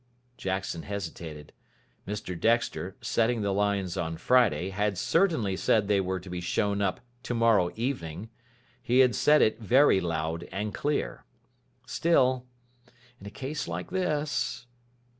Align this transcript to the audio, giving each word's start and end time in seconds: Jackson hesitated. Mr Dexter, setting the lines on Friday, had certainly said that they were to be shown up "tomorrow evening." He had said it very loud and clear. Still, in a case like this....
Jackson 0.35 0.81
hesitated. 0.81 1.53
Mr 2.07 2.33
Dexter, 2.35 2.95
setting 3.01 3.43
the 3.43 3.53
lines 3.53 3.95
on 3.97 4.17
Friday, 4.17 4.69
had 4.71 4.97
certainly 4.97 5.55
said 5.55 5.83
that 5.83 5.87
they 5.89 6.01
were 6.01 6.19
to 6.19 6.27
be 6.27 6.41
shown 6.41 6.81
up 6.81 7.01
"tomorrow 7.21 7.69
evening." 7.75 8.31
He 8.81 9.01
had 9.01 9.13
said 9.13 9.43
it 9.43 9.59
very 9.59 9.99
loud 10.01 10.45
and 10.51 10.73
clear. 10.73 11.23
Still, 11.85 12.47
in 13.19 13.27
a 13.27 13.29
case 13.29 13.67
like 13.67 13.91
this.... 13.91 14.65